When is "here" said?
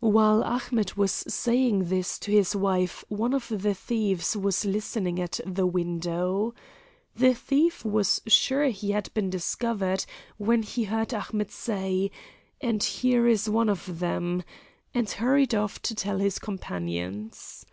12.82-13.28